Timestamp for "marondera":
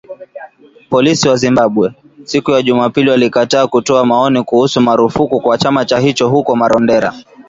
6.55-7.13